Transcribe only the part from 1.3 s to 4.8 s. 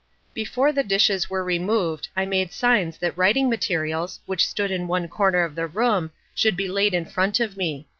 removed I made signs that writing materials, which stood